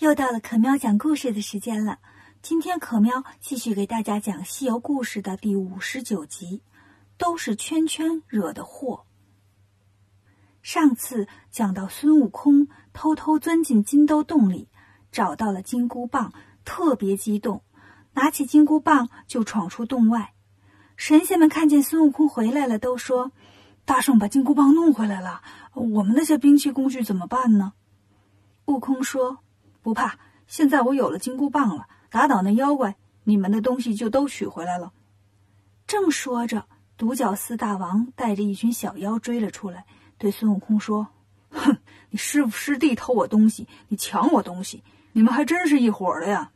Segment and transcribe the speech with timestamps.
[0.00, 2.00] 又到了可喵讲故事的时间了。
[2.42, 6.62] 今天可喵继续给大家讲《西游故事》的第五十九集，
[7.16, 9.06] 都是圈圈惹的祸。
[10.62, 14.68] 上次讲到孙悟空偷偷钻进金兜洞里，
[15.12, 16.32] 找到了金箍棒，
[16.64, 17.62] 特别激动，
[18.14, 20.34] 拿起金箍棒就闯出洞外。
[20.96, 23.30] 神仙们看见孙悟空回来了，都说
[23.86, 25.40] ：“大圣把金箍棒弄回来了，
[25.72, 27.74] 我们那些兵器工具怎么办呢？”
[28.66, 29.38] 悟空说。
[29.84, 34.94] 不怕，现在我有了金箍棒了，打倒那妖怪，你们的东西就都取回来了。
[35.86, 36.66] 正说着，
[36.96, 39.84] 独角四大王带着一群小妖追了出来，
[40.16, 41.08] 对孙悟空说
[41.52, 41.76] ：“哼，
[42.08, 46.52] 你师傅师弟偷我东西，你抢我东西，你们还真是一伙的呀！”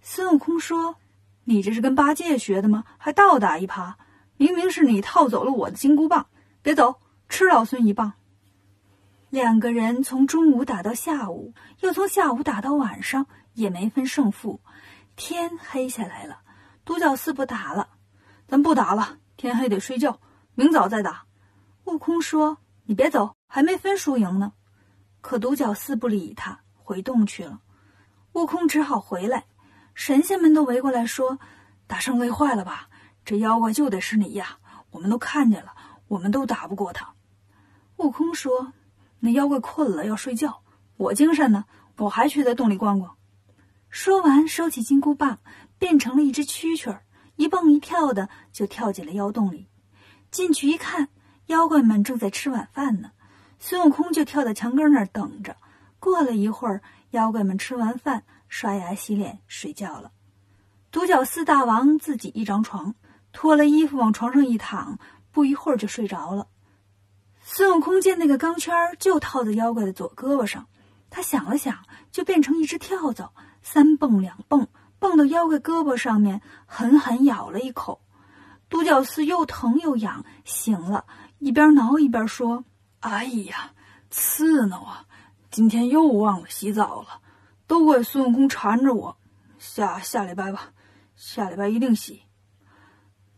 [0.00, 0.96] 孙悟空说
[1.44, 2.84] ：“你这是跟八戒学的吗？
[2.96, 3.96] 还倒打一耙！
[4.38, 6.28] 明明是你套走了我的金箍棒，
[6.62, 8.14] 别走，吃老孙一棒！”
[9.28, 14.60] 两个人从中午打到下午，又从下午打到晚上，也没分胜负。
[15.16, 16.42] 天黑下来了，
[16.84, 17.88] 独角四不打了，
[18.46, 20.20] 咱不打了，天黑得睡觉，
[20.54, 21.24] 明早再打。
[21.84, 24.52] 悟空说：“你别走，还没分输赢呢。”
[25.20, 27.60] 可独角四不理他，回洞去了。
[28.34, 29.46] 悟空只好回来，
[29.94, 31.40] 神仙们都围过来说
[31.88, 32.88] ：“大圣累坏了吧？
[33.24, 34.58] 这妖怪就得是你呀！
[34.90, 35.72] 我们都看见了，
[36.06, 37.14] 我们都打不过他。”
[37.98, 38.72] 悟空说。
[39.26, 40.62] 那妖怪困了，要睡觉。
[40.96, 41.64] 我精神呢，
[41.96, 43.16] 我还去在洞里逛逛。
[43.90, 45.40] 说完，收起金箍棒，
[45.78, 47.02] 变成了一只蛐蛐儿，
[47.34, 49.66] 一蹦一跳的就跳进了妖洞里。
[50.30, 51.08] 进去一看，
[51.46, 53.10] 妖怪们正在吃晚饭呢。
[53.58, 55.56] 孙悟空就跳到墙根那儿等着。
[55.98, 60.12] 过了一会儿，妖怪们吃完饭，刷牙洗脸睡觉了。
[60.92, 62.94] 独角四大王自己一张床，
[63.32, 65.00] 脱了衣服往床上一躺，
[65.32, 66.46] 不一会儿就睡着了。
[67.48, 70.66] 孙悟空见那个钢圈就套在妖怪的左胳膊上，
[71.10, 71.78] 他想了想，
[72.10, 74.66] 就变成一只跳蚤，三蹦两蹦，
[74.98, 78.00] 蹦到妖怪胳膊上面，狠狠咬了一口。
[78.68, 81.06] 独角四又疼又痒，醒了，
[81.38, 82.64] 一边挠一边说
[82.98, 83.70] ：“哎呀，
[84.10, 85.04] 刺挠啊！
[85.48, 87.20] 今天又忘了洗澡了，
[87.68, 89.16] 都怪孙悟空缠着我。
[89.56, 90.72] 下下礼拜吧，
[91.14, 92.24] 下礼拜一定洗。”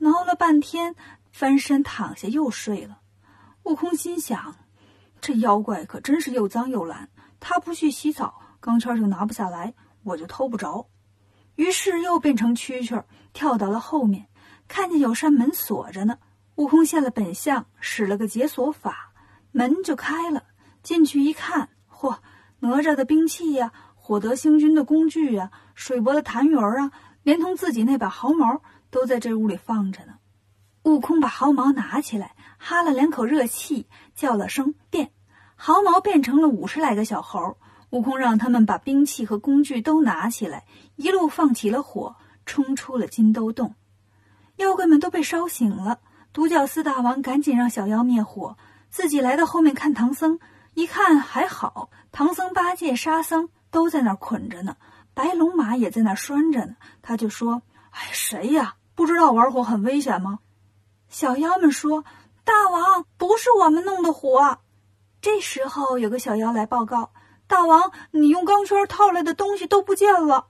[0.00, 0.94] 挠了半天，
[1.30, 3.00] 翻身躺下又睡了。
[3.68, 4.56] 悟空心想
[5.20, 9.74] ：“这妖怪可真是又脏又懒，他不去洗澡，钢圈就拿不下来，
[10.04, 10.88] 我就偷不着。”
[11.56, 14.28] 于是又变成蛐蛐，跳到了后面，
[14.68, 16.18] 看见有扇门锁着呢。
[16.54, 19.12] 悟空现了本相，使了个解锁法，
[19.52, 20.44] 门就开了。
[20.82, 22.16] 进去一看，嚯，
[22.60, 26.90] 哪吒的兵器呀，火德星君的工具呀，水伯的痰盂儿啊，
[27.22, 30.14] 连同自己那把毫毛，都在这屋里放着呢。
[30.82, 32.34] 悟空把毫毛拿起来。
[32.60, 35.12] 哈了两口热气，叫了声“变”，
[35.54, 37.56] 毫毛变成了五十来个小猴。
[37.90, 40.64] 悟空让他们把兵器和工具都拿起来，
[40.96, 43.76] 一路放起了火，冲出了金兜洞。
[44.56, 46.00] 妖怪们都被烧醒了。
[46.32, 48.58] 独角四大王赶紧让小妖灭火，
[48.90, 50.40] 自己来到后面看唐僧。
[50.74, 54.76] 一看还好，唐僧、八戒、沙僧都在那儿捆着呢，
[55.14, 56.74] 白龙马也在那儿拴着呢。
[57.02, 58.74] 他就说：“哎，谁呀？
[58.94, 60.40] 不知道玩火很危险吗？”
[61.08, 62.04] 小妖们说。
[62.44, 64.60] 大王，不是我们弄的火。
[65.20, 67.12] 这时候有个小妖来报告
[67.46, 70.46] ：“大王，你用钢圈套来的东西都不见了。”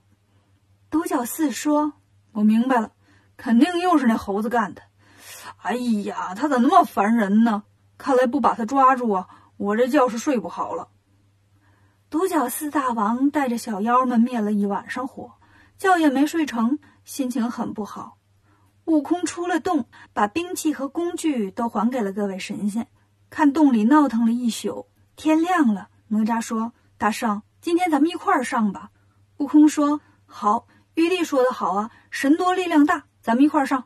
[0.90, 1.94] 独角四说
[2.30, 2.92] ：“我明白了，
[3.36, 4.82] 肯定又是那猴子干的。
[5.56, 7.64] 哎呀，他咋那么烦人呢？
[7.96, 9.26] 看来不把他抓住啊，
[9.56, 10.90] 我这觉是睡不好了。”
[12.10, 15.32] 独角四大王带着小妖们灭了一晚上火，
[15.78, 18.17] 觉也没睡成，心情很不好。
[18.88, 19.84] 悟空出了洞，
[20.14, 22.88] 把兵器和工具都还给了各位神仙。
[23.28, 25.88] 看洞里闹腾了一宿，天亮了。
[26.06, 28.90] 哪吒说：“大圣，今天咱们一块儿上吧。”
[29.36, 30.66] 悟空说：“好。”
[30.96, 33.84] 玉帝说的好啊，神多力量大，咱们一块儿上。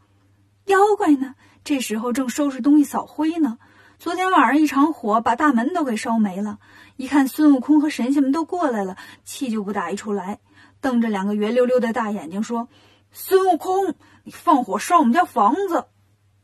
[0.66, 1.34] 妖怪呢？
[1.64, 3.58] 这时候正收拾东西扫灰呢。
[3.98, 6.60] 昨天晚上一场火把大门都给烧没了。
[6.96, 10.38] 一看孙悟空和神仙们都过来了，气就不打一处来，
[10.80, 12.68] 瞪着两个圆溜溜的大眼睛说
[13.12, 13.94] ：“孙悟空！”
[14.24, 15.86] 你放火烧我们家房子，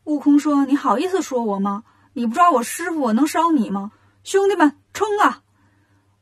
[0.03, 1.83] 悟空说：“你好意思说我吗？
[2.13, 3.91] 你不抓我师傅，我能烧你吗？”
[4.23, 5.43] 兄弟们，冲啊！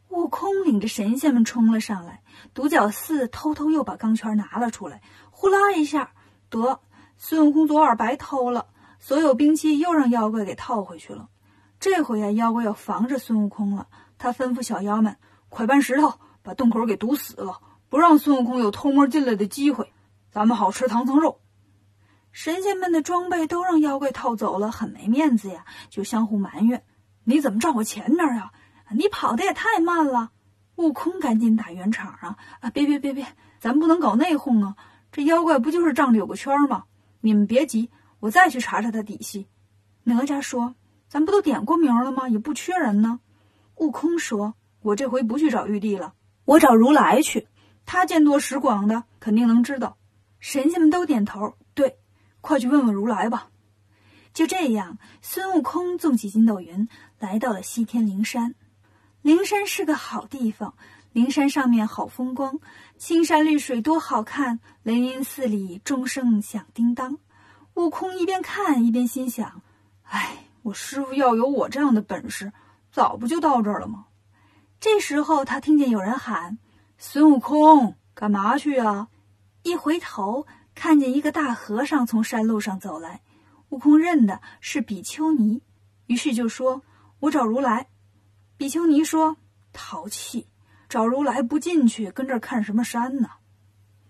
[0.10, 2.22] 悟空领着神仙们冲了上来。
[2.54, 5.02] 独角四偷偷又把钢圈拿了出来，
[5.32, 6.12] 呼啦一下，
[6.50, 6.80] 得
[7.18, 8.68] 孙悟空昨晚白偷了，
[9.00, 11.28] 所有兵器又让妖怪给套回去了。
[11.80, 13.88] 这回呀，妖怪要防着孙悟空了。
[14.20, 15.18] 他吩咐小妖们
[15.50, 16.14] ：“快搬石头，
[16.44, 17.60] 把洞口给堵死了，
[17.90, 19.92] 不让孙悟空有偷摸进来的机会，
[20.38, 21.42] 咱们好吃唐僧肉。”
[22.32, 26.84] 神仙们的装备都让妖怪套走了，很没面子呀，就相互埋怨
[27.26, 28.52] ：“你怎么站我前面呀？
[28.92, 30.30] 你跑的也太慢了。”
[30.78, 32.38] 悟空赶紧打圆场啊！
[32.60, 33.26] 啊，别别别别，
[33.60, 34.76] 咱不能搞内讧啊！
[35.12, 36.84] 这妖怪不就是仗着有个圈吗？
[37.20, 39.48] 你们别急，我再去查查他底细。
[40.04, 40.76] 哪吒说
[41.10, 42.30] ：“咱不都点过名了吗？
[42.30, 43.22] 也不缺人呢。”
[43.74, 46.14] 悟空说：“我这回不去找玉帝了，
[46.46, 47.48] 我找如来去。
[47.88, 49.97] 他见多识广的，肯定能知道。”
[50.40, 51.98] 神仙们都点头，对，
[52.42, 53.50] 快去问问如来吧。
[54.34, 56.88] 就这样，孙悟空纵起筋斗云，
[57.18, 58.54] 来到了西天灵山。
[59.22, 60.76] 灵山是个好地方，
[61.12, 62.60] 灵山上面好风光，
[62.98, 64.60] 青山绿水多好看。
[64.84, 67.18] 雷音寺里钟声响叮当。
[67.74, 69.62] 悟空一边看一边心想
[70.06, 72.54] ：“哎，我师傅要有我这样的本事，
[72.92, 74.06] 早不就到这儿了吗？”
[74.80, 76.60] 这时候，他听见有人喊
[77.00, 79.10] ：“孙悟空，干嘛去啊？”
[79.68, 83.20] 一回头，看见一个大和尚从山路上走来。
[83.68, 85.62] 悟空认的是比丘尼，
[86.06, 86.84] 于是就说
[87.20, 87.88] ：“我找如来。”
[88.56, 89.36] 比丘尼说
[89.74, 90.48] ：“淘气，
[90.88, 93.28] 找如来不进去，跟这儿看什么山呢？”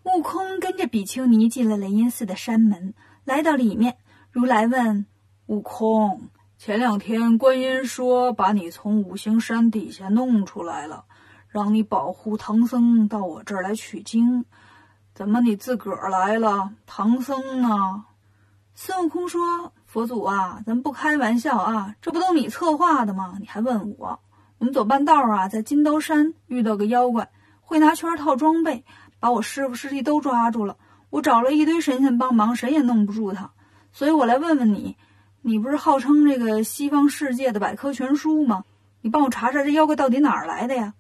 [0.06, 2.94] 悟空跟着比丘尼进了雷音寺的山门，
[3.26, 3.98] 来到里面，
[4.32, 5.08] 如来问
[5.48, 11.06] 悟空：“前两天观音说把你从五行山底下弄出来了，
[11.50, 14.46] 让你保护唐僧到我这儿来取经，
[15.18, 16.70] 怎么你自个儿来了？
[16.86, 18.06] 唐僧呢？”
[18.76, 23.34] 孙悟空说：“佛祖啊，咱不开玩笑啊，这不都你策划的吗？
[23.40, 24.20] 你还问我？
[24.60, 27.32] 我们走半道啊，在金刀山遇到个妖怪，
[27.62, 28.86] 会拿圈套装备，
[29.20, 30.78] 把我师傅师弟都抓住了。
[31.10, 33.50] 我找了一堆神仙帮忙，谁也弄不住他。
[33.92, 34.98] 所以我来问问你，
[35.42, 38.66] 你不是号称这个西方世界的百科全书吗？
[39.02, 40.94] 你帮我查查这妖怪到底哪儿来的呀？”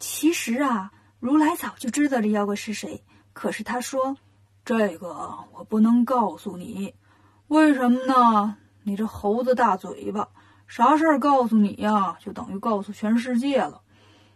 [0.00, 3.04] 其实啊，如来早就知道这妖怪是谁，
[3.38, 4.16] 可是他说。
[4.64, 6.92] 这个我不能告诉你，
[7.46, 8.58] 为什么呢？
[8.82, 10.28] 你这猴子大嘴巴，
[10.66, 13.80] 啥事儿告诉你呀，就等于告诉全世界了。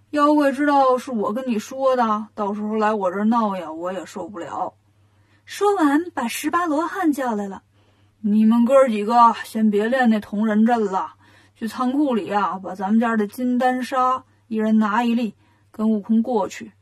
[0.09, 4.73] 妖怪知道是我跟你说的，到时候来我这儿闹呀，我也受不了。
[5.45, 7.63] 说完，把十八罗汉叫来了。
[8.23, 11.17] 你们哥几个先别练那同人阵了，
[11.57, 15.35] 去仓库里啊，把咱们家的金丹砂一人拿一粒，
[15.71, 16.73] 跟悟空过去。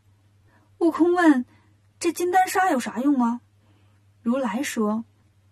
[0.78, 1.44] 悟空问。
[2.00, 3.40] 这金丹砂有啥用啊？
[4.22, 5.04] 如来说：“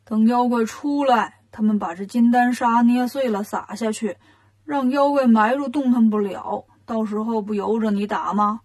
[0.02, 4.16] 等妖怪出来，他们把这金丹砂捏碎了撒下去，
[4.64, 6.64] 让妖怪埋入动弹不了。
[6.86, 8.62] 到时候不由着你打吗？”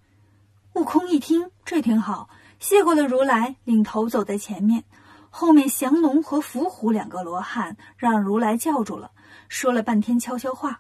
[0.76, 4.86] 悟空一听，这挺好，谢过了如来，领头走在前面。
[5.30, 9.12] 后面降龙和伏虎两个罗汉让如来叫住了，
[9.50, 10.80] 说了半天悄悄话。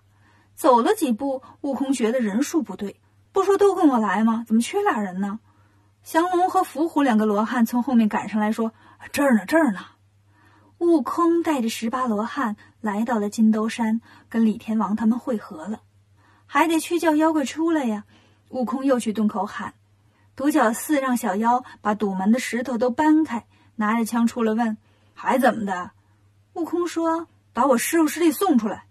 [0.55, 3.01] 走了几步，悟空觉得人数不对，
[3.33, 4.45] 不说都跟我来吗？
[4.47, 5.41] 怎么缺俩人呢？
[6.03, 8.73] 降龙和伏虎两个罗汉从后面赶上来说
[9.13, 9.79] ：“这儿呢，这儿呢。”
[10.79, 15.81] 悟空带着十八罗汉来到了金兜山，跟李天王他们会合了。
[16.45, 18.03] 还得去叫妖怪出来呀！
[18.49, 19.73] 悟空又去洞口喊
[20.35, 23.45] ：“独角四让小妖把堵门的石头都搬开，
[23.77, 24.77] 拿着枪出来问：
[25.13, 25.91] 还怎么的？”
[26.53, 28.85] 悟空说：“把我师傅师弟送出来。”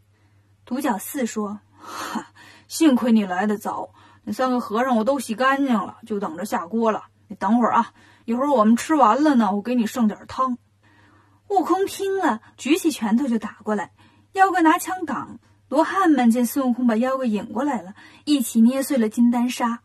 [0.64, 2.28] 独角四说：“哈，
[2.66, 3.90] 幸亏你来的早。”
[4.24, 7.04] 那三个和尚我都洗干净了，就等着下锅了。
[7.28, 7.92] 你等会儿啊，
[8.24, 10.58] 一会儿我们吃完了呢，我给你剩点汤。
[11.48, 13.92] 悟空听了，举起拳头就打过来。
[14.32, 15.38] 妖怪拿枪挡。
[15.68, 19.80] 罗汉们见孙悟空把妖怪引过来了，一起捏碎了金丹砂，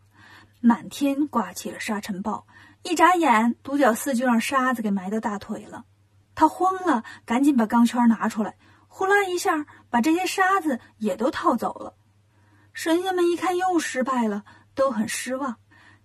[0.60, 2.46] 满天刮起了沙尘暴。
[2.82, 5.86] 一眨眼，独角四就让沙子给埋到大腿了。
[6.34, 11.94] 他慌了，赶紧把钢圈拿出来，呼啦一下把这些沙子也都套走了。
[12.78, 14.44] 神仙们一看又失败了，
[14.76, 15.56] 都很失望。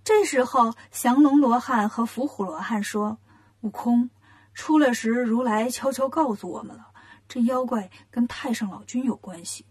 [0.03, 3.20] 这时候，降龙罗汉和伏虎罗汉说
[3.62, 4.10] ：“悟空
[4.56, 6.88] 出来时，如来悄悄告诉我们了，
[7.27, 9.68] 这妖怪跟太上老君有关系。”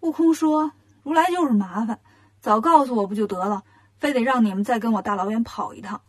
[0.00, 2.00] 悟空说：“如来就是麻烦，
[2.38, 3.64] 早告诉我不就得了？
[3.96, 6.02] 非得让你们再跟我大老远跑一趟。”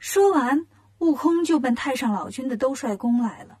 [0.00, 3.58] 说完，悟空就奔太上老君的兜率宫来了。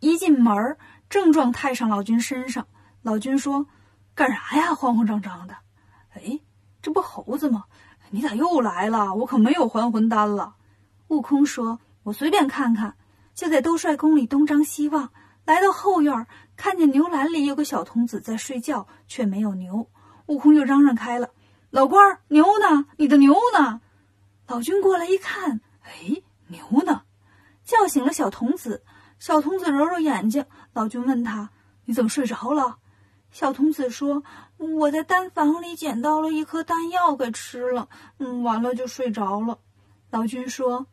[0.00, 0.78] 一进门，
[1.10, 2.66] 正撞太上老君身上。
[3.02, 3.66] 老君说。
[4.16, 4.74] 干啥呀？
[4.74, 5.54] 慌慌张张的。
[6.14, 6.40] 哎，
[6.80, 7.66] 这不猴子吗？
[8.08, 9.14] 你咋又来了？
[9.14, 10.56] 我可没有还魂丹了。
[11.08, 12.96] 悟空说：“我随便看看。”
[13.34, 15.12] 就在兜率宫里东张西望，
[15.44, 19.90] 来到后院，看见牛栏里有个小童子在睡觉，却没有牛。
[20.24, 21.28] 悟空就嚷嚷开了
[21.68, 22.86] ：“老官儿，牛呢？
[22.96, 23.82] 你的牛呢？”
[24.48, 27.02] 老君过来一看，哎，牛呢？
[27.64, 28.82] 叫醒了小童子。
[29.18, 30.46] 小童子揉揉眼睛。
[30.72, 31.50] 老君问他
[31.84, 32.78] ：“你怎么睡着了？”
[33.38, 34.22] 小童子说
[34.56, 39.58] ：“我在丹房里捡到了一颗丹药，给吃了，嗯，完了就睡着了。”
[40.08, 40.86] 老君说：“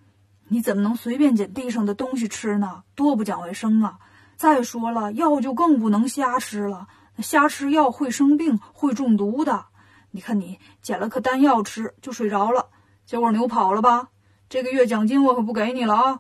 [0.50, 2.84] 你怎么能随便捡地上的东西吃呢？
[2.96, 3.98] 多不讲卫生啊！
[4.36, 9.68] 再说了，药就更不能瞎吃了，瞎吃药会生病，会中毒的。
[10.12, 12.68] 你看你捡了颗丹药吃就睡着了，
[13.06, 14.10] 结果牛跑了吧？
[14.50, 16.20] 这个月奖金我可不给你了啊！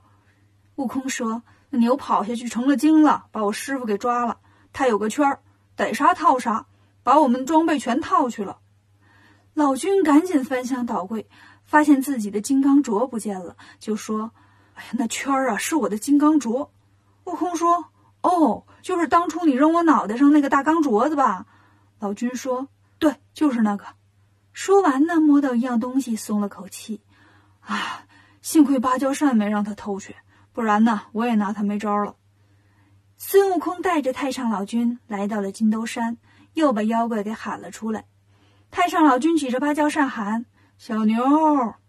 [0.75, 4.37] 悟空说：“那牛跑下去成了精了，把我师傅给抓了。
[4.71, 5.41] 他有个圈儿，
[5.75, 6.67] 逮啥套啥，
[7.03, 8.59] 把我们装备全套去了。”
[9.53, 11.27] 老君赶紧翻箱倒柜，
[11.63, 14.31] 发现自己的金刚镯不见了，就说
[14.73, 16.69] ：“哎呀，那圈儿啊，是我的金刚镯。”
[17.25, 17.85] 悟空说
[18.21, 21.45] ：“哦，就是当初你扔我脑袋上那个大钢镯子吧？”
[21.99, 23.85] 老君说：“对，就是那个。”
[24.53, 27.01] 说完呢，摸到一样东西，松了口气
[27.61, 28.05] ：“啊，
[28.41, 30.15] 幸亏芭蕉扇没让他偷去，
[30.51, 32.15] 不然呢，我也拿他没招了。”
[33.17, 36.17] 孙悟空带着太上老君来到了金兜山，
[36.53, 38.05] 又把妖怪给喊了出来。
[38.69, 40.45] 太上老君举着芭蕉扇喊
[40.77, 41.23] ：“小牛，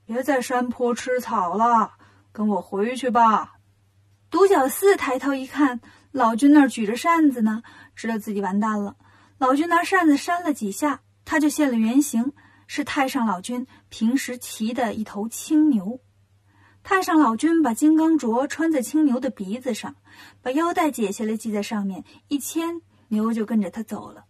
[0.05, 1.93] 别在山坡吃草了，
[2.31, 3.55] 跟我回去吧。”
[4.31, 5.81] 独角四抬头一看，
[6.13, 7.63] 老君那儿举着扇子呢，
[7.97, 8.97] 知道自己完蛋了。
[9.39, 12.33] 老君拿扇子扇了几下，他就现了原形，
[12.67, 16.01] 是太上老君平时骑的一头青牛。
[16.85, 19.97] 太上老君把金刚镯穿在青牛的鼻子上，
[20.43, 24.27] 把腰带解下来系在上面，一牵牛就跟着他走了。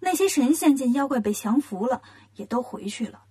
[0.00, 2.02] 那些神仙见妖怪被降服了，
[2.34, 3.22] 也都回去了。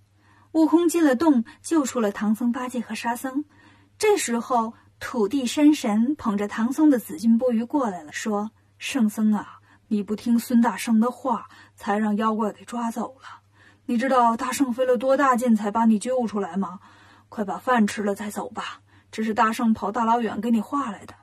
[0.52, 3.44] 悟空进了洞，救出了唐僧、八戒和沙僧。
[3.98, 13.42] 这时候，土地山神捧着唐僧的紫金钵盂过来了，说：“圣僧啊，你不听孙大圣的话，才让妖怪给抓走了。
[13.84, 16.80] 你知道大圣费了多大劲才把你救出来吗？
[17.34, 18.80] 快把饭吃了再走吧。
[19.10, 21.14] 这是大圣跑大老远给你画来的。”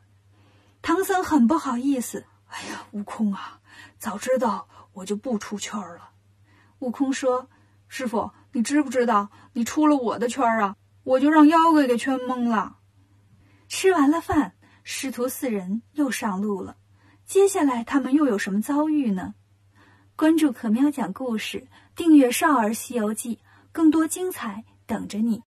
[0.84, 3.62] 唐僧很不好意思：“哎呀，悟空啊，
[3.98, 6.10] 早知道。”我就不出圈了。
[6.80, 7.48] 悟空说
[7.88, 12.80] ：“师傅，你知不知道，你出了我的圈啊，我就让妖怪给圈懵了。”
[13.70, 16.76] 吃完了饭，师徒四人又上路了。
[17.26, 19.34] 接下来他们又有什么遭遇呢？
[20.18, 23.38] 关注可喵讲故事，订阅《少儿西游记》，
[23.72, 25.42] 更多精彩等着你。